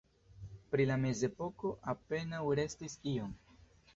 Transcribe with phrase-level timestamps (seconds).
[0.71, 3.37] Pri la mezepoko apenaŭ restis iom.